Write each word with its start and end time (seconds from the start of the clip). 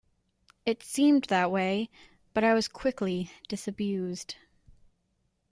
It 0.65 0.81
seemed 0.81 1.25
that 1.25 1.51
way, 1.51 1.91
but 2.33 2.43
I 2.43 2.55
was 2.55 2.67
quickly 2.67 3.29
disabused. 3.47 4.35